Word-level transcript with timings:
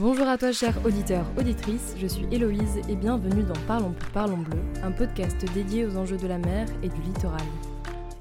Bonjour 0.00 0.26
à 0.26 0.36
toi 0.36 0.50
cher 0.50 0.74
auditeur, 0.84 1.24
auditrice, 1.38 1.94
je 1.96 2.08
suis 2.08 2.26
Héloïse 2.32 2.80
et 2.88 2.96
bienvenue 2.96 3.44
dans 3.44 3.60
Parlons 3.68 3.92
plus 3.92 4.10
Parlons 4.10 4.38
bleu, 4.38 4.58
un 4.82 4.90
podcast 4.90 5.36
dédié 5.54 5.86
aux 5.86 5.96
enjeux 5.96 6.16
de 6.16 6.26
la 6.26 6.38
mer 6.38 6.66
et 6.82 6.88
du 6.88 7.00
littoral. 7.00 7.46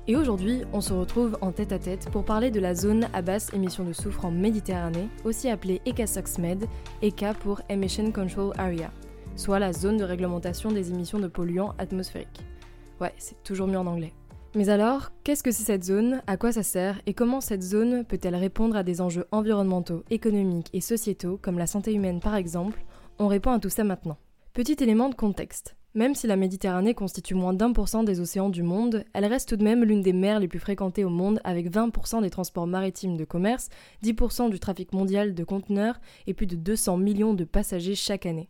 Et 0.07 0.15
aujourd'hui, 0.15 0.61
on 0.71 0.81
se 0.81 0.93
retrouve 0.93 1.35
en 1.41 1.51
tête 1.51 1.71
à 1.71 1.79
tête 1.79 2.11
pour 2.11 2.25
parler 2.25 2.51
de 2.51 2.59
la 2.59 2.75
zone 2.75 3.07
à 3.11 3.23
basse 3.23 3.51
émission 3.53 3.83
de 3.85 3.91
soufre 3.91 4.25
en 4.25 4.29
Méditerranée, 4.29 5.09
aussi 5.25 5.49
appelée 5.49 5.81
ECA-SOXMED, 5.87 6.67
ECA 7.01 7.33
pour 7.33 7.63
Emission 7.69 8.11
Control 8.11 8.53
Area, 8.59 8.91
soit 9.35 9.57
la 9.57 9.73
zone 9.73 9.97
de 9.97 10.03
réglementation 10.03 10.71
des 10.71 10.91
émissions 10.91 11.17
de 11.17 11.27
polluants 11.27 11.73
atmosphériques. 11.79 12.45
Ouais, 13.01 13.15
c'est 13.17 13.41
toujours 13.43 13.65
mieux 13.65 13.79
en 13.79 13.87
anglais. 13.87 14.13
Mais 14.55 14.69
alors, 14.69 15.11
qu'est-ce 15.23 15.41
que 15.41 15.49
c'est 15.49 15.63
cette 15.63 15.83
zone? 15.83 16.21
À 16.27 16.37
quoi 16.37 16.51
ça 16.51 16.61
sert? 16.61 17.01
Et 17.07 17.15
comment 17.15 17.41
cette 17.41 17.63
zone 17.63 18.05
peut-elle 18.05 18.35
répondre 18.35 18.75
à 18.75 18.83
des 18.83 19.01
enjeux 19.01 19.25
environnementaux, 19.31 20.03
économiques 20.11 20.69
et 20.73 20.81
sociétaux, 20.81 21.39
comme 21.41 21.57
la 21.57 21.65
santé 21.65 21.91
humaine 21.91 22.19
par 22.19 22.35
exemple? 22.35 22.85
On 23.17 23.27
répond 23.27 23.49
à 23.49 23.59
tout 23.59 23.69
ça 23.69 23.83
maintenant. 23.83 24.17
Petit 24.53 24.77
élément 24.79 25.09
de 25.09 25.15
contexte. 25.15 25.75
Même 25.95 26.13
si 26.13 26.27
la 26.27 26.35
Méditerranée 26.35 26.93
constitue 26.93 27.33
moins 27.33 27.53
d'un 27.53 27.71
pour 27.71 27.89
cent 27.89 28.03
des 28.03 28.19
océans 28.19 28.49
du 28.49 28.61
monde, 28.61 29.05
elle 29.13 29.25
reste 29.25 29.49
tout 29.49 29.55
de 29.55 29.63
même 29.63 29.83
l'une 29.83 30.03
des 30.03 30.13
mers 30.13 30.39
les 30.39 30.47
plus 30.47 30.59
fréquentées 30.59 31.03
au 31.03 31.09
monde 31.09 31.39
avec 31.43 31.71
20% 31.71 32.21
des 32.21 32.29
transports 32.29 32.67
maritimes 32.67 33.17
de 33.17 33.25
commerce, 33.25 33.69
10% 34.03 34.51
du 34.51 34.59
trafic 34.59 34.93
mondial 34.93 35.33
de 35.33 35.43
conteneurs 35.43 35.99
et 36.27 36.35
plus 36.35 36.47
de 36.47 36.55
200 36.55 36.97
millions 36.97 37.33
de 37.33 37.43
passagers 37.43 37.95
chaque 37.95 38.27
année. 38.27 38.49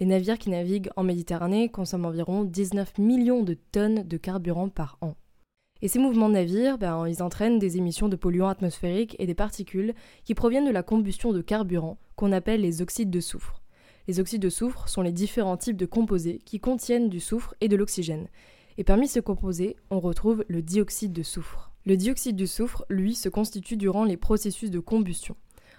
Les 0.00 0.06
navires 0.06 0.38
qui 0.38 0.48
naviguent 0.48 0.90
en 0.96 1.02
Méditerranée 1.02 1.68
consomment 1.68 2.06
environ 2.06 2.44
19 2.44 2.96
millions 2.96 3.42
de 3.42 3.54
tonnes 3.54 4.02
de 4.08 4.16
carburant 4.16 4.70
par 4.70 4.96
an. 5.02 5.14
Et 5.82 5.88
ces 5.88 5.98
mouvements 5.98 6.28
de 6.28 6.34
navires, 6.34 6.78
ben, 6.78 7.08
ils 7.08 7.24
entraînent 7.24 7.58
des 7.58 7.76
émissions 7.76 8.08
de 8.08 8.14
polluants 8.14 8.48
atmosphériques 8.48 9.16
et 9.18 9.26
des 9.26 9.34
particules 9.34 9.94
qui 10.24 10.34
proviennent 10.34 10.66
de 10.66 10.70
la 10.70 10.84
combustion 10.84 11.32
de 11.32 11.42
carburant 11.42 11.98
qu'on 12.14 12.30
appelle 12.30 12.60
les 12.60 12.82
oxydes 12.82 13.10
de 13.10 13.20
soufre. 13.20 13.60
Les 14.06 14.20
oxydes 14.20 14.42
de 14.42 14.48
soufre 14.48 14.88
sont 14.88 15.02
les 15.02 15.10
différents 15.10 15.56
types 15.56 15.76
de 15.76 15.86
composés 15.86 16.40
qui 16.44 16.60
contiennent 16.60 17.08
du 17.08 17.18
soufre 17.18 17.54
et 17.60 17.66
de 17.66 17.76
l'oxygène. 17.76 18.28
Et 18.78 18.84
parmi 18.84 19.08
ces 19.08 19.22
composés, 19.22 19.76
on 19.90 19.98
retrouve 19.98 20.44
le 20.46 20.62
dioxyde 20.62 21.12
de 21.12 21.24
soufre. 21.24 21.72
Le 21.84 21.96
dioxyde 21.96 22.36
de 22.36 22.46
soufre, 22.46 22.84
lui, 22.88 23.16
se 23.16 23.28
constitue 23.28 23.76
durant 23.76 24.04
les 24.04 24.16
processus 24.16 24.70
de 24.70 24.78
combustion. 24.78 25.34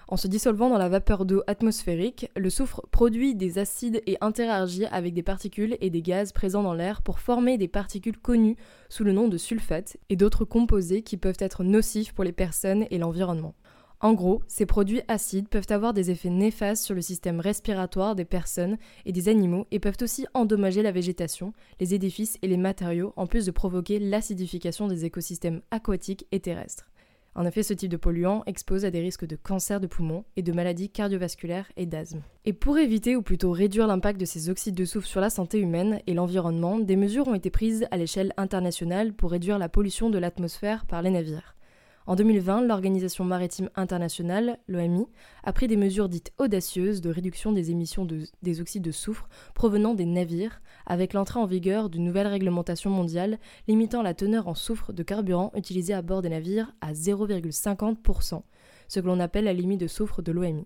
En 0.07 0.17
se 0.17 0.27
dissolvant 0.27 0.69
dans 0.69 0.77
la 0.77 0.89
vapeur 0.89 1.25
d'eau 1.25 1.43
atmosphérique, 1.47 2.29
le 2.35 2.49
soufre 2.49 2.81
produit 2.91 3.35
des 3.35 3.57
acides 3.57 4.01
et 4.05 4.17
interagit 4.21 4.85
avec 4.85 5.13
des 5.13 5.23
particules 5.23 5.77
et 5.81 5.89
des 5.89 6.01
gaz 6.01 6.31
présents 6.31 6.63
dans 6.63 6.73
l'air 6.73 7.01
pour 7.01 7.19
former 7.19 7.57
des 7.57 7.67
particules 7.67 8.17
connues 8.17 8.57
sous 8.89 9.03
le 9.03 9.13
nom 9.13 9.27
de 9.27 9.37
sulfate 9.37 9.97
et 10.09 10.15
d'autres 10.15 10.45
composés 10.45 11.01
qui 11.01 11.17
peuvent 11.17 11.37
être 11.39 11.63
nocifs 11.63 12.13
pour 12.13 12.23
les 12.23 12.31
personnes 12.31 12.85
et 12.91 12.97
l'environnement. 12.97 13.55
En 14.03 14.13
gros, 14.13 14.41
ces 14.49 14.65
produits 14.65 15.01
acides 15.07 15.47
peuvent 15.47 15.69
avoir 15.69 15.93
des 15.93 16.11
effets 16.11 16.29
néfastes 16.29 16.83
sur 16.83 16.93
le 16.93 17.01
système 17.01 17.39
respiratoire 17.39 18.15
des 18.15 18.25
personnes 18.25 18.77
et 19.05 19.13
des 19.13 19.29
animaux 19.29 19.65
et 19.71 19.79
peuvent 19.79 19.95
aussi 20.01 20.27
endommager 20.33 20.81
la 20.81 20.91
végétation, 20.91 21.53
les 21.79 21.93
édifices 21.93 22.38
et 22.41 22.49
les 22.49 22.57
matériaux, 22.57 23.13
en 23.15 23.27
plus 23.27 23.45
de 23.45 23.51
provoquer 23.51 23.99
l'acidification 23.99 24.89
des 24.89 25.05
écosystèmes 25.05 25.61
aquatiques 25.71 26.27
et 26.33 26.41
terrestres. 26.41 26.89
En 27.35 27.45
effet, 27.45 27.63
ce 27.63 27.73
type 27.73 27.89
de 27.89 27.97
polluant 27.97 28.43
expose 28.45 28.85
à 28.85 28.91
des 28.91 29.01
risques 29.01 29.25
de 29.25 29.35
cancer 29.35 29.79
de 29.79 29.87
poumon 29.87 30.23
et 30.35 30.43
de 30.43 30.51
maladies 30.51 30.89
cardiovasculaires 30.89 31.71
et 31.77 31.85
d'asthme. 31.85 32.21
Et 32.45 32.53
pour 32.53 32.77
éviter 32.77 33.15
ou 33.15 33.21
plutôt 33.21 33.51
réduire 33.51 33.87
l'impact 33.87 34.19
de 34.19 34.25
ces 34.25 34.49
oxydes 34.49 34.75
de 34.75 34.85
soufre 34.85 35.07
sur 35.07 35.21
la 35.21 35.29
santé 35.29 35.59
humaine 35.59 35.99
et 36.05 36.13
l'environnement, 36.13 36.77
des 36.77 36.95
mesures 36.95 37.27
ont 37.27 37.35
été 37.35 37.49
prises 37.49 37.87
à 37.91 37.97
l'échelle 37.97 38.33
internationale 38.37 39.13
pour 39.13 39.31
réduire 39.31 39.57
la 39.57 39.69
pollution 39.69 40.09
de 40.09 40.19
l'atmosphère 40.19 40.85
par 40.85 41.01
les 41.01 41.09
navires. 41.09 41.53
En 42.06 42.16
2020, 42.16 42.64
l'Organisation 42.64 43.24
maritime 43.24 43.69
internationale, 43.75 44.59
l'OMI, 44.68 45.06
a 45.44 45.53
pris 45.53 45.68
des 45.68 45.78
mesures 45.78 46.09
dites 46.09 46.34
audacieuses 46.38 47.00
de 47.00 47.09
réduction 47.09 47.53
des 47.53 47.72
émissions 47.72 48.06
des 48.41 48.62
oxydes 48.62 48.84
de 48.84 48.91
soufre 48.91 49.30
provenant 49.53 49.94
des 49.94 50.06
navires, 50.06 50.62
avec 50.86 51.14
l'entrée 51.14 51.40
en 51.40 51.46
vigueur 51.46 51.90
d'une 51.90 52.03
nouvelle 52.03 52.28
réglementation 52.28 52.90
mondiale 52.90 53.40
limitant 53.69 54.02
la 54.02 54.14
teneur 54.14 54.50
en 54.50 54.56
soufre 54.56 54.91
de 54.91 55.02
carburant 55.02 55.52
utilisé 55.56 55.94
à 55.94 56.02
bord 56.02 56.22
des 56.22 56.30
navires 56.30 56.74
à 56.81 56.91
0,50%, 56.91 58.41
ce 58.90 59.00
que 59.00 59.06
l'on 59.06 59.22
appelle 59.22 59.46
la 59.46 59.53
limite 59.53 59.80
de 59.80 59.88
soufre 59.88 60.22
de 60.22 60.34
l'OMI. 60.34 60.66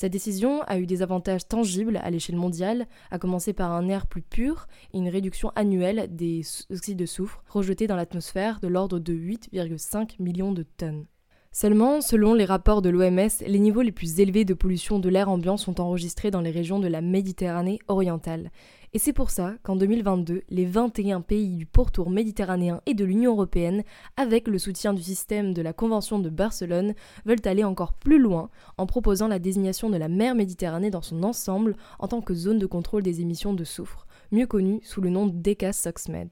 Cette 0.00 0.14
décision 0.14 0.62
a 0.62 0.78
eu 0.78 0.86
des 0.86 1.02
avantages 1.02 1.46
tangibles 1.46 1.98
à 2.02 2.08
l'échelle 2.08 2.36
mondiale, 2.36 2.86
à 3.10 3.18
commencer 3.18 3.52
par 3.52 3.70
un 3.72 3.86
air 3.90 4.06
plus 4.06 4.22
pur 4.22 4.66
et 4.94 4.96
une 4.96 5.10
réduction 5.10 5.52
annuelle 5.56 6.08
des 6.10 6.40
oxydes 6.70 6.96
de 6.96 7.04
soufre 7.04 7.44
rejetés 7.50 7.86
dans 7.86 7.96
l'atmosphère 7.96 8.60
de 8.60 8.68
l'ordre 8.68 8.98
de 8.98 9.12
8,5 9.12 10.14
millions 10.18 10.52
de 10.52 10.62
tonnes. 10.62 11.04
Seulement, 11.52 12.00
selon 12.00 12.34
les 12.34 12.44
rapports 12.44 12.80
de 12.80 12.90
l'OMS, 12.90 13.28
les 13.44 13.58
niveaux 13.58 13.82
les 13.82 13.90
plus 13.90 14.20
élevés 14.20 14.44
de 14.44 14.54
pollution 14.54 15.00
de 15.00 15.08
l'air 15.08 15.28
ambiant 15.28 15.56
sont 15.56 15.80
enregistrés 15.80 16.30
dans 16.30 16.40
les 16.40 16.52
régions 16.52 16.78
de 16.78 16.86
la 16.86 17.00
Méditerranée 17.00 17.80
orientale, 17.88 18.50
et 18.92 18.98
c'est 18.98 19.12
pour 19.12 19.30
ça 19.30 19.54
qu'en 19.62 19.76
2022, 19.76 20.42
les 20.48 20.64
21 20.64 21.20
pays 21.20 21.56
du 21.56 21.66
pourtour 21.66 22.10
méditerranéen 22.10 22.80
et 22.86 22.94
de 22.94 23.04
l'Union 23.04 23.32
européenne, 23.32 23.84
avec 24.16 24.48
le 24.48 24.58
soutien 24.58 24.92
du 24.92 25.02
système 25.02 25.52
de 25.52 25.62
la 25.62 25.72
Convention 25.72 26.18
de 26.18 26.28
Barcelone, 26.28 26.94
veulent 27.24 27.42
aller 27.44 27.62
encore 27.62 27.92
plus 27.92 28.18
loin 28.18 28.48
en 28.78 28.86
proposant 28.86 29.28
la 29.28 29.38
désignation 29.38 29.90
de 29.90 29.96
la 29.96 30.08
mer 30.08 30.34
Méditerranée 30.34 30.90
dans 30.90 31.02
son 31.02 31.22
ensemble 31.24 31.76
en 31.98 32.08
tant 32.08 32.20
que 32.20 32.34
zone 32.34 32.58
de 32.58 32.66
contrôle 32.66 33.02
des 33.02 33.20
émissions 33.20 33.54
de 33.54 33.64
soufre, 33.64 34.06
mieux 34.32 34.46
connue 34.46 34.80
sous 34.82 35.00
le 35.00 35.10
nom 35.10 35.26
d'ECA-SOXMED. 35.26 36.30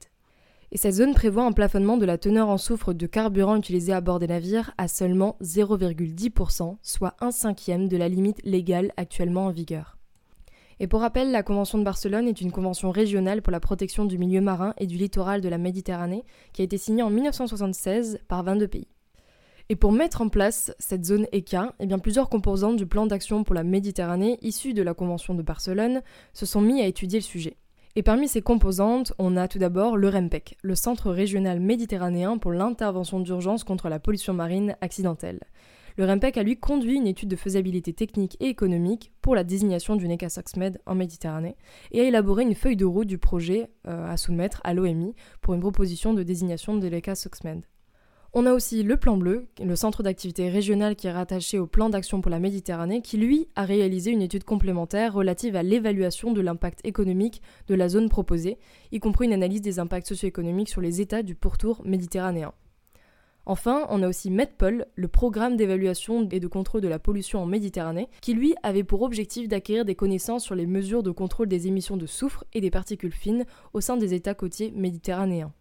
Et 0.71 0.77
cette 0.77 0.95
zone 0.95 1.15
prévoit 1.15 1.45
un 1.45 1.51
plafonnement 1.51 1.97
de 1.97 2.05
la 2.05 2.19
teneur 2.19 2.47
en 2.49 2.57
soufre 2.57 2.93
de 2.93 3.07
carburant 3.07 3.57
utilisé 3.57 3.91
à 3.91 4.01
bord 4.01 4.19
des 4.19 4.27
navires 4.27 4.71
à 4.77 4.87
seulement 4.87 5.35
0,10%, 5.41 6.77
soit 6.83 7.15
un 7.21 7.31
cinquième 7.31 7.87
de 7.87 7.97
la 7.97 8.07
limite 8.07 8.39
légale 8.43 8.91
actuellement 8.95 9.47
en 9.47 9.51
vigueur. 9.51 9.97
Et 10.79 10.87
pour 10.87 11.01
rappel, 11.01 11.31
la 11.31 11.43
Convention 11.43 11.77
de 11.77 11.83
Barcelone 11.83 12.27
est 12.27 12.39
une 12.39 12.51
convention 12.51 12.91
régionale 12.91 13.41
pour 13.41 13.51
la 13.51 13.59
protection 13.59 14.05
du 14.05 14.17
milieu 14.17 14.41
marin 14.41 14.73
et 14.77 14.87
du 14.87 14.95
littoral 14.95 15.41
de 15.41 15.49
la 15.49 15.57
Méditerranée 15.57 16.23
qui 16.53 16.61
a 16.61 16.65
été 16.65 16.77
signée 16.77 17.03
en 17.03 17.09
1976 17.09 18.19
par 18.27 18.43
22 18.43 18.67
pays. 18.67 18.87
Et 19.67 19.75
pour 19.75 19.91
mettre 19.91 20.21
en 20.21 20.29
place 20.29 20.71
cette 20.79 21.05
zone 21.05 21.27
ECA, 21.33 21.73
eh 21.79 21.85
bien 21.85 21.99
plusieurs 21.99 22.29
composantes 22.29 22.77
du 22.77 22.85
plan 22.85 23.05
d'action 23.07 23.43
pour 23.43 23.55
la 23.55 23.63
Méditerranée 23.63 24.39
issues 24.41 24.73
de 24.73 24.81
la 24.81 24.93
Convention 24.93 25.35
de 25.35 25.41
Barcelone 25.41 26.01
se 26.33 26.45
sont 26.45 26.61
mis 26.61 26.81
à 26.81 26.87
étudier 26.87 27.19
le 27.19 27.23
sujet. 27.23 27.57
Et 27.95 28.03
parmi 28.03 28.27
ces 28.27 28.41
composantes, 28.41 29.13
on 29.17 29.35
a 29.35 29.47
tout 29.47 29.57
d'abord 29.57 29.97
le 29.97 30.09
REMPEC, 30.09 30.57
le 30.61 30.75
Centre 30.75 31.11
régional 31.11 31.59
méditerranéen 31.59 32.37
pour 32.37 32.51
l'intervention 32.51 33.19
d'urgence 33.19 33.63
contre 33.63 33.89
la 33.89 33.99
pollution 33.99 34.33
marine 34.33 34.75
accidentelle. 34.81 35.39
Le 35.97 36.05
REMPEC 36.05 36.37
a 36.37 36.43
lui 36.43 36.57
conduit 36.57 36.95
une 36.95 37.07
étude 37.07 37.29
de 37.29 37.35
faisabilité 37.35 37.91
technique 37.91 38.37
et 38.39 38.45
économique 38.45 39.11
pour 39.21 39.35
la 39.35 39.43
désignation 39.43 39.95
du 39.95 40.07
NECA-SOXMED 40.07 40.79
en 40.85 40.95
Méditerranée 40.95 41.57
et 41.91 42.01
a 42.01 42.03
élaboré 42.03 42.43
une 42.43 42.55
feuille 42.55 42.77
de 42.77 42.85
route 42.85 43.07
du 43.07 43.17
projet 43.17 43.69
euh, 43.87 44.07
à 44.07 44.15
soumettre 44.15 44.61
à 44.63 44.73
l'OMI 44.73 45.13
pour 45.41 45.55
une 45.55 45.59
proposition 45.59 46.13
de 46.13 46.23
désignation 46.23 46.77
de 46.77 46.87
NECA-SOXMED. 46.87 47.63
On 48.31 48.45
a 48.45 48.53
aussi 48.53 48.83
le 48.83 48.95
Plan 48.95 49.17
Bleu, 49.17 49.47
le 49.59 49.75
centre 49.75 50.03
d'activité 50.03 50.49
régional 50.49 50.95
qui 50.95 51.07
est 51.07 51.11
rattaché 51.11 51.57
au 51.57 51.65
plan 51.65 51.89
d'action 51.89 52.21
pour 52.21 52.29
la 52.29 52.39
Méditerranée, 52.39 53.01
qui 53.01 53.17
lui 53.17 53.47
a 53.55 53.63
réalisé 53.63 54.11
une 54.11 54.21
étude 54.21 54.43
complémentaire 54.43 55.15
relative 55.15 55.55
à 55.55 55.63
l'évaluation 55.63 56.31
de 56.31 56.39
l'impact 56.39 56.79
économique 56.83 57.41
de 57.67 57.73
la 57.73 57.89
zone 57.89 58.07
proposée, 58.07 58.59
y 58.91 58.99
compris 58.99 59.25
une 59.25 59.33
analyse 59.33 59.61
des 59.61 59.79
impacts 59.79 60.09
socio-économiques 60.09 60.69
sur 60.69 60.79
les 60.79 61.01
États 61.01 61.23
du 61.23 61.33
pourtour 61.33 61.81
méditerranéen. 61.85 62.53
Enfin, 63.47 63.87
on 63.89 64.03
a 64.03 64.07
aussi 64.07 64.29
MEDPOL, 64.29 64.85
le 64.93 65.07
programme 65.07 65.55
d'évaluation 65.55 66.29
et 66.29 66.39
de 66.39 66.47
contrôle 66.47 66.81
de 66.81 66.87
la 66.87 66.99
pollution 66.99 67.41
en 67.41 67.47
Méditerranée, 67.47 68.09
qui 68.21 68.35
lui 68.35 68.53
avait 68.61 68.83
pour 68.83 69.01
objectif 69.01 69.47
d'acquérir 69.47 69.85
des 69.85 69.95
connaissances 69.95 70.43
sur 70.43 70.53
les 70.53 70.67
mesures 70.67 71.01
de 71.01 71.09
contrôle 71.09 71.47
des 71.47 71.65
émissions 71.65 71.97
de 71.97 72.05
soufre 72.05 72.43
et 72.53 72.61
des 72.61 72.69
particules 72.69 73.11
fines 73.11 73.45
au 73.73 73.81
sein 73.81 73.97
des 73.97 74.13
États 74.13 74.35
côtiers 74.35 74.71
méditerranéens. 74.75 75.51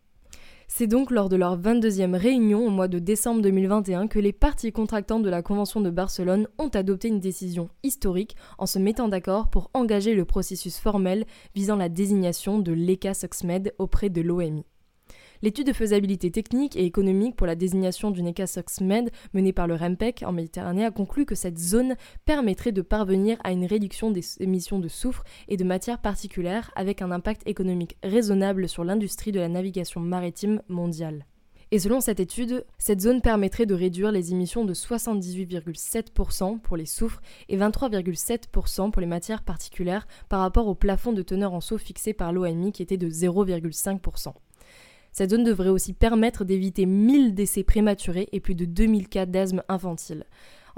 C'est 0.70 0.86
donc 0.86 1.10
lors 1.10 1.30
de 1.30 1.36
leur 1.36 1.58
22e 1.58 2.14
réunion 2.14 2.66
au 2.66 2.70
mois 2.70 2.88
de 2.88 2.98
décembre 2.98 3.40
2021 3.40 4.06
que 4.06 4.18
les 4.18 4.34
parties 4.34 4.70
contractantes 4.70 5.22
de 5.22 5.30
la 5.30 5.42
Convention 5.42 5.80
de 5.80 5.88
Barcelone 5.88 6.46
ont 6.58 6.68
adopté 6.68 7.08
une 7.08 7.20
décision 7.20 7.70
historique 7.82 8.36
en 8.58 8.66
se 8.66 8.78
mettant 8.78 9.08
d'accord 9.08 9.48
pour 9.48 9.70
engager 9.72 10.14
le 10.14 10.26
processus 10.26 10.78
formel 10.78 11.24
visant 11.54 11.76
la 11.76 11.88
désignation 11.88 12.58
de 12.58 12.72
l'ECA 12.72 13.14
Soxmed 13.14 13.74
auprès 13.78 14.10
de 14.10 14.20
l'OMI. 14.20 14.66
L'étude 15.40 15.68
de 15.68 15.72
faisabilité 15.72 16.32
technique 16.32 16.74
et 16.76 16.84
économique 16.84 17.36
pour 17.36 17.46
la 17.46 17.54
désignation 17.54 18.10
d'une 18.10 18.28
ECA-SOX-MED 18.28 19.10
menée 19.34 19.52
par 19.52 19.68
le 19.68 19.74
REMPEC 19.74 20.24
en 20.26 20.32
Méditerranée 20.32 20.84
a 20.84 20.90
conclu 20.90 21.26
que 21.26 21.36
cette 21.36 21.58
zone 21.58 21.94
permettrait 22.24 22.72
de 22.72 22.82
parvenir 22.82 23.38
à 23.44 23.52
une 23.52 23.64
réduction 23.64 24.10
des 24.10 24.24
émissions 24.40 24.80
de 24.80 24.88
soufre 24.88 25.22
et 25.46 25.56
de 25.56 25.62
matières 25.62 26.00
particulières 26.00 26.72
avec 26.74 27.02
un 27.02 27.12
impact 27.12 27.42
économique 27.46 27.96
raisonnable 28.02 28.68
sur 28.68 28.82
l'industrie 28.82 29.30
de 29.30 29.38
la 29.38 29.48
navigation 29.48 30.00
maritime 30.00 30.60
mondiale. 30.68 31.24
Et 31.70 31.78
selon 31.78 32.00
cette 32.00 32.18
étude, 32.18 32.64
cette 32.78 33.02
zone 33.02 33.20
permettrait 33.20 33.66
de 33.66 33.74
réduire 33.74 34.10
les 34.10 34.32
émissions 34.32 34.64
de 34.64 34.72
78,7% 34.72 36.60
pour 36.60 36.76
les 36.78 36.86
soufres 36.86 37.20
et 37.48 37.58
23,7% 37.58 38.90
pour 38.90 39.00
les 39.00 39.06
matières 39.06 39.42
particulières 39.42 40.08
par 40.30 40.40
rapport 40.40 40.66
au 40.66 40.74
plafond 40.74 41.12
de 41.12 41.22
teneur 41.22 41.52
en 41.52 41.60
soufre 41.60 41.84
fixé 41.84 42.14
par 42.14 42.32
l'OMI 42.32 42.72
qui 42.72 42.82
était 42.82 42.96
de 42.96 43.10
0,5%. 43.10 44.32
Cette 45.12 45.30
zone 45.30 45.44
devrait 45.44 45.68
aussi 45.68 45.92
permettre 45.92 46.44
d'éviter 46.44 46.86
1000 46.86 47.34
décès 47.34 47.64
prématurés 47.64 48.28
et 48.32 48.40
plus 48.40 48.54
de 48.54 48.64
2000 48.64 49.08
cas 49.08 49.26
d'asthme 49.26 49.62
infantile. 49.68 50.24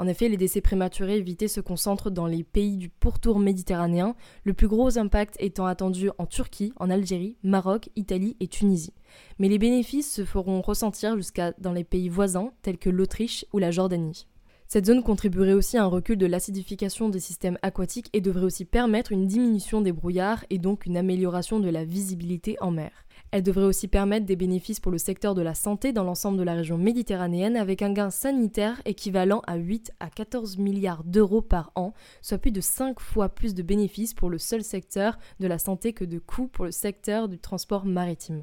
En 0.01 0.07
effet, 0.07 0.31
les 0.31 0.39
décès 0.39 0.63
prématurés 0.63 1.19
évités 1.19 1.47
se 1.47 1.61
concentrent 1.61 2.11
dans 2.11 2.27
les 2.27 2.43
pays 2.43 2.79
du 2.79 2.89
pourtour 2.89 3.39
méditerranéen, 3.39 4.15
le 4.45 4.55
plus 4.55 4.67
gros 4.67 4.97
impact 4.97 5.37
étant 5.41 5.67
attendu 5.67 6.09
en 6.17 6.25
Turquie, 6.25 6.73
en 6.77 6.89
Algérie, 6.89 7.37
Maroc, 7.43 7.91
Italie 7.97 8.35
et 8.41 8.49
Tunisie. 8.49 8.95
Mais 9.39 9.49
les 9.49 9.59
bénéfices 9.59 10.11
se 10.11 10.25
feront 10.25 10.63
ressentir 10.63 11.17
jusqu'à 11.17 11.53
dans 11.59 11.73
les 11.73 11.85
pays 11.85 12.09
voisins 12.09 12.53
tels 12.63 12.79
que 12.79 12.89
l'Autriche 12.89 13.45
ou 13.53 13.59
la 13.59 13.71
Jordanie. 13.71 14.27
Cette 14.69 14.87
zone 14.87 15.03
contribuerait 15.03 15.53
aussi 15.53 15.77
à 15.77 15.83
un 15.83 15.89
recul 15.89 16.17
de 16.17 16.27
l'acidification 16.27 17.09
des 17.09 17.19
systèmes 17.21 17.59
aquatiques 17.61 18.09
et 18.13 18.21
devrait 18.21 18.45
aussi 18.45 18.65
permettre 18.65 19.11
une 19.11 19.27
diminution 19.27 19.81
des 19.81 19.93
brouillards 19.93 20.45
et 20.49 20.59
donc 20.59 20.87
une 20.87 20.97
amélioration 20.97 21.61
de 21.61 21.69
la 21.69 21.85
visibilité 21.85 22.57
en 22.61 22.71
mer. 22.71 22.93
Elle 23.33 23.45
devrait 23.45 23.65
aussi 23.65 23.87
permettre 23.87 24.27
des 24.27 24.35
bénéfices 24.35 24.81
pour 24.81 24.91
le 24.91 24.99
secteur 24.99 25.37
de 25.37 25.43
la 25.43 25.55
santé 25.55 25.93
dans 25.93 26.03
l'ensemble 26.03 26.37
de 26.37 26.43
la 26.43 26.55
région 26.55 26.77
méditerranéenne 26.79 27.57
avec 27.57 27.81
un 27.81 27.93
gain 27.93 28.11
sanitaire 28.11 28.83
équivalent 28.85 29.41
à 29.47 29.57
8 29.57 29.93
à 30.01 30.11
14 30.11 30.59
milliards 30.59 31.05
d'euros 31.05 31.43
par 31.43 31.71
an, 31.77 31.95
soit 32.23 32.39
plus 32.39 32.51
de 32.51 32.61
5 32.61 32.99
fois 32.99 33.29
plus 33.29 33.55
de 33.55 33.63
bénéfices 33.63 34.15
pour 34.15 34.31
le 34.31 34.39
seul 34.39 34.65
secteur 34.65 35.17
de 35.39 35.47
la 35.47 35.59
santé 35.59 35.93
que 35.93 36.05
de 36.05 36.19
coûts 36.19 36.49
pour 36.49 36.65
le 36.65 36.73
secteur 36.73 37.29
du 37.29 37.39
transport 37.39 37.87
maritime. 37.87 38.43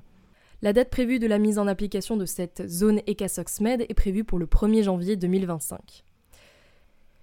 La 0.62 0.72
date 0.72 0.89
prévue 0.89 1.19
de 1.19 1.28
la 1.28 1.38
mise 1.38 1.60
en 1.60 1.68
application 1.68 2.16
de 2.16 2.25
cette 2.25 2.68
zone 2.68 3.01
ECASOX-MED 3.07 3.86
est 3.89 3.94
prévue 3.94 4.24
pour 4.24 4.39
le 4.39 4.48
1er 4.48 4.84
janvier 4.84 5.18
2025. 5.18 6.06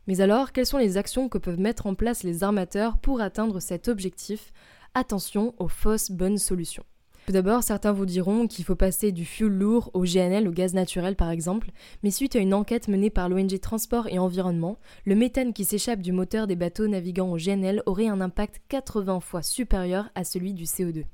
Mais 0.06 0.20
alors, 0.20 0.52
quelles 0.52 0.66
sont 0.66 0.78
les 0.78 0.98
actions 0.98 1.30
que 1.30 1.38
peuvent 1.38 1.58
mettre 1.58 1.86
en 1.86 1.94
place 1.94 2.24
les 2.24 2.44
armateurs 2.44 2.98
pour 2.98 3.22
atteindre 3.22 3.58
cet 3.58 3.88
objectif? 3.88 4.52
Attention 4.92 5.54
aux 5.58 5.68
fausses 5.68 6.10
bonnes 6.10 6.38
solutions. 6.38 6.84
Tout 7.26 7.32
d'abord, 7.32 7.62
certains 7.62 7.92
vous 7.92 8.04
diront 8.04 8.46
qu'il 8.46 8.66
faut 8.66 8.74
passer 8.74 9.10
du 9.10 9.24
fuel 9.24 9.48
lourd 9.48 9.90
au 9.94 10.04
GNL, 10.04 10.46
au 10.46 10.50
gaz 10.50 10.74
naturel 10.74 11.16
par 11.16 11.30
exemple, 11.30 11.70
mais 12.02 12.10
suite 12.10 12.36
à 12.36 12.38
une 12.38 12.52
enquête 12.52 12.86
menée 12.86 13.08
par 13.08 13.30
l'ONG 13.30 13.58
Transport 13.60 14.08
et 14.08 14.18
Environnement, 14.18 14.76
le 15.06 15.14
méthane 15.14 15.54
qui 15.54 15.64
s'échappe 15.64 16.02
du 16.02 16.12
moteur 16.12 16.46
des 16.46 16.54
bateaux 16.54 16.86
naviguant 16.86 17.32
au 17.32 17.38
GNL 17.38 17.82
aurait 17.86 18.08
un 18.08 18.20
impact 18.20 18.60
80 18.68 19.20
fois 19.20 19.42
supérieur 19.42 20.10
à 20.14 20.22
celui 20.22 20.52
du 20.52 20.64
CO2. 20.64 21.04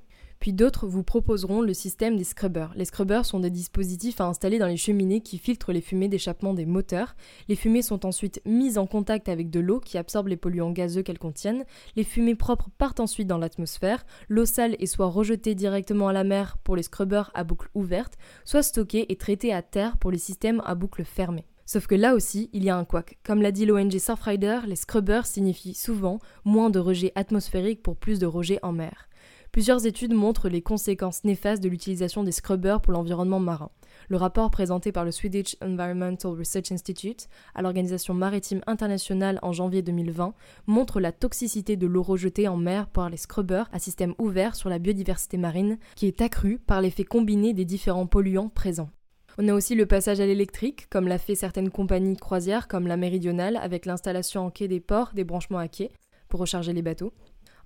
Puis 0.40 0.54
d'autres 0.54 0.86
vous 0.86 1.02
proposeront 1.02 1.60
le 1.60 1.74
système 1.74 2.16
des 2.16 2.24
scrubbers. 2.24 2.72
Les 2.74 2.86
scrubbers 2.86 3.26
sont 3.26 3.40
des 3.40 3.50
dispositifs 3.50 4.22
à 4.22 4.26
installer 4.26 4.58
dans 4.58 4.66
les 4.66 4.78
cheminées 4.78 5.20
qui 5.20 5.36
filtrent 5.36 5.70
les 5.70 5.82
fumées 5.82 6.08
d'échappement 6.08 6.54
des 6.54 6.64
moteurs. 6.64 7.14
Les 7.48 7.56
fumées 7.56 7.82
sont 7.82 8.06
ensuite 8.06 8.40
mises 8.46 8.78
en 8.78 8.86
contact 8.86 9.28
avec 9.28 9.50
de 9.50 9.60
l'eau 9.60 9.80
qui 9.80 9.98
absorbe 9.98 10.28
les 10.28 10.38
polluants 10.38 10.70
gazeux 10.70 11.02
qu'elles 11.02 11.18
contiennent. 11.18 11.66
Les 11.94 12.04
fumées 12.04 12.36
propres 12.36 12.70
partent 12.78 13.00
ensuite 13.00 13.28
dans 13.28 13.36
l'atmosphère. 13.36 14.06
L'eau 14.30 14.46
sale 14.46 14.76
est 14.78 14.86
soit 14.86 15.08
rejetée 15.08 15.54
directement 15.54 16.08
à 16.08 16.14
la 16.14 16.24
mer 16.24 16.56
pour 16.64 16.74
les 16.74 16.84
scrubbers 16.84 17.30
à 17.34 17.44
boucle 17.44 17.68
ouverte, 17.74 18.14
soit 18.46 18.62
stockée 18.62 19.12
et 19.12 19.16
traitée 19.16 19.52
à 19.52 19.60
terre 19.60 19.98
pour 19.98 20.10
les 20.10 20.16
systèmes 20.16 20.62
à 20.64 20.74
boucle 20.74 21.04
fermée. 21.04 21.44
Sauf 21.66 21.86
que 21.86 21.94
là 21.94 22.14
aussi, 22.14 22.48
il 22.54 22.64
y 22.64 22.70
a 22.70 22.76
un 22.76 22.86
couac. 22.86 23.18
Comme 23.24 23.42
l'a 23.42 23.52
dit 23.52 23.66
l'ONG 23.66 23.96
Surfrider, 23.98 24.60
les 24.66 24.74
scrubbers 24.74 25.26
signifient 25.26 25.74
souvent 25.74 26.18
moins 26.46 26.70
de 26.70 26.78
rejets 26.78 27.12
atmosphériques 27.14 27.82
pour 27.82 27.96
plus 27.96 28.18
de 28.18 28.26
rejets 28.26 28.58
en 28.62 28.72
mer. 28.72 29.09
Plusieurs 29.52 29.84
études 29.84 30.14
montrent 30.14 30.48
les 30.48 30.62
conséquences 30.62 31.24
néfastes 31.24 31.62
de 31.62 31.68
l'utilisation 31.68 32.22
des 32.22 32.30
scrubbers 32.30 32.80
pour 32.80 32.92
l'environnement 32.92 33.40
marin. 33.40 33.70
Le 34.08 34.16
rapport 34.16 34.48
présenté 34.50 34.92
par 34.92 35.04
le 35.04 35.10
Swedish 35.10 35.56
Environmental 35.60 36.30
Research 36.38 36.70
Institute 36.70 37.28
à 37.56 37.62
l'Organisation 37.62 38.14
maritime 38.14 38.60
internationale 38.68 39.40
en 39.42 39.52
janvier 39.52 39.82
2020 39.82 40.34
montre 40.68 41.00
la 41.00 41.10
toxicité 41.10 41.76
de 41.76 41.88
l'eau 41.88 42.02
rejetée 42.02 42.46
en 42.46 42.56
mer 42.56 42.86
par 42.86 43.10
les 43.10 43.16
scrubbers 43.16 43.68
à 43.72 43.80
système 43.80 44.14
ouvert 44.18 44.54
sur 44.54 44.68
la 44.68 44.78
biodiversité 44.78 45.36
marine 45.36 45.78
qui 45.96 46.06
est 46.06 46.20
accrue 46.20 46.60
par 46.60 46.80
l'effet 46.80 47.04
combiné 47.04 47.52
des 47.52 47.64
différents 47.64 48.06
polluants 48.06 48.50
présents. 48.50 48.90
On 49.36 49.48
a 49.48 49.54
aussi 49.54 49.74
le 49.74 49.86
passage 49.86 50.20
à 50.20 50.26
l'électrique, 50.26 50.88
comme 50.90 51.08
l'a 51.08 51.18
fait 51.18 51.34
certaines 51.34 51.70
compagnies 51.70 52.16
croisières 52.16 52.68
comme 52.68 52.86
la 52.86 52.96
Méridionale 52.96 53.56
avec 53.56 53.84
l'installation 53.84 54.46
en 54.46 54.50
quai 54.50 54.68
des 54.68 54.80
ports 54.80 55.10
des 55.12 55.24
branchements 55.24 55.58
à 55.58 55.66
quai 55.66 55.90
pour 56.28 56.40
recharger 56.40 56.72
les 56.72 56.82
bateaux. 56.82 57.12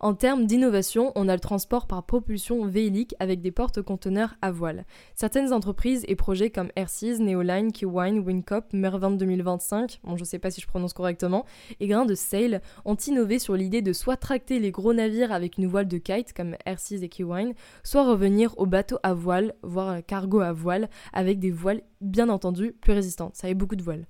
En 0.05 0.13
termes 0.13 0.45
d'innovation, 0.45 1.13
on 1.15 1.29
a 1.29 1.33
le 1.33 1.41
transport 1.41 1.87
par 1.87 2.05
propulsion 2.05 2.67
véhilique 2.67 3.15
avec 3.21 3.41
des 3.41 3.51
porte-conteneurs 3.51 4.35
à 4.43 4.51
voile. 4.51 4.85
Certaines 5.15 5.51
entreprises 5.55 6.05
et 6.09 6.15
projets 6.15 6.51
comme 6.51 6.69
Airseas, 6.77 7.21
Neoline, 7.21 7.73
Keywine, 7.73 8.19
Wincop, 8.19 8.67
Mervent 8.75 9.17
2025, 9.17 10.01
bon 10.05 10.19
je 10.19 10.25
sais 10.25 10.39
pas 10.39 10.51
si 10.51 10.61
je 10.61 10.67
prononce 10.67 10.93
correctement, 10.93 11.47
et 11.81 11.87
Grain 11.87 12.05
de 12.05 12.15
Sail 12.15 12.61
ont 12.85 12.97
innové 12.97 13.39
sur 13.39 13.55
l'idée 13.55 13.81
de 13.81 13.95
soit 13.95 14.19
tracter 14.19 14.59
les 14.59 14.73
gros 14.73 14.93
navires 14.93 15.33
avec 15.33 15.57
une 15.57 15.69
voile 15.69 15.89
de 15.89 15.97
kite 15.97 16.35
comme 16.35 16.55
Airseas 16.67 17.03
et 17.03 17.09
Keywine, 17.09 17.55
soit 17.83 18.07
revenir 18.07 18.53
aux 18.59 18.67
bateaux 18.67 18.99
à 19.03 19.15
voile, 19.15 19.55
voire 19.63 20.05
cargo 20.05 20.41
à 20.41 20.53
voile, 20.53 20.91
avec 21.15 21.39
des 21.39 21.51
voiles 21.51 21.81
bien 22.03 22.29
entendu 22.29 22.73
plus 22.79 22.93
résistantes. 22.93 23.37
Ça 23.37 23.47
avait 23.47 23.55
beaucoup 23.55 23.77
de 23.77 23.83
voiles. 23.83 24.05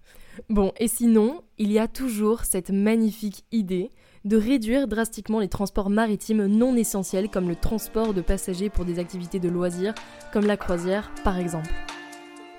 Bon, 0.48 0.72
et 0.78 0.88
sinon, 0.88 1.42
il 1.58 1.72
y 1.72 1.78
a 1.78 1.88
toujours 1.88 2.44
cette 2.44 2.70
magnifique 2.70 3.44
idée 3.52 3.90
de 4.24 4.36
réduire 4.36 4.88
drastiquement 4.88 5.40
les 5.40 5.48
transports 5.48 5.90
maritimes 5.90 6.46
non 6.46 6.76
essentiels 6.76 7.28
comme 7.28 7.48
le 7.48 7.56
transport 7.56 8.14
de 8.14 8.22
passagers 8.22 8.70
pour 8.70 8.84
des 8.84 8.98
activités 8.98 9.38
de 9.38 9.48
loisirs 9.48 9.94
comme 10.32 10.46
la 10.46 10.56
croisière 10.56 11.10
par 11.24 11.38
exemple. 11.38 11.70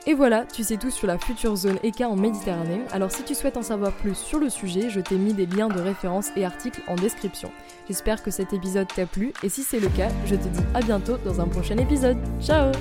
Et 0.07 0.13
voilà, 0.13 0.45
tu 0.45 0.63
sais 0.63 0.77
tout 0.77 0.91
sur 0.91 1.07
la 1.07 1.17
future 1.17 1.55
zone 1.55 1.79
ECA 1.83 2.07
en 2.07 2.15
Méditerranée. 2.15 2.81
Alors 2.91 3.11
si 3.11 3.23
tu 3.23 3.33
souhaites 3.33 3.57
en 3.57 3.63
savoir 3.63 3.91
plus 3.91 4.15
sur 4.15 4.37
le 4.37 4.49
sujet, 4.49 4.91
je 4.91 4.99
t'ai 4.99 5.15
mis 5.15 5.33
des 5.33 5.47
liens 5.47 5.67
de 5.67 5.79
référence 5.79 6.29
et 6.35 6.45
articles 6.45 6.81
en 6.87 6.95
description. 6.95 7.51
J'espère 7.87 8.21
que 8.21 8.29
cet 8.29 8.53
épisode 8.53 8.87
t'a 8.87 9.07
plu 9.07 9.33
et 9.41 9.49
si 9.49 9.63
c'est 9.63 9.79
le 9.79 9.89
cas, 9.89 10.09
je 10.27 10.35
te 10.35 10.47
dis 10.47 10.63
à 10.75 10.81
bientôt 10.81 11.17
dans 11.25 11.41
un 11.41 11.47
prochain 11.47 11.77
épisode. 11.77 12.17
Ciao 12.39 12.71